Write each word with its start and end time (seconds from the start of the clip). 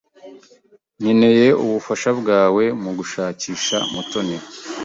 Nkeneye 0.99 1.47
ubufasha 1.63 2.09
bwawe 2.19 2.63
mugushakisha 2.81 3.77
Mutoni. 3.93 4.37